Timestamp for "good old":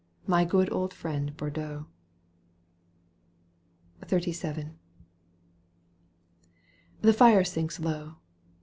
0.43-0.95